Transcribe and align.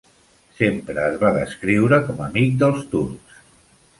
Sempre 0.59 1.03
es 1.09 1.19
va 1.25 1.33
descriure 1.35 2.01
com 2.09 2.23
amic 2.29 2.57
dels 2.63 2.83
turcs. 2.95 3.39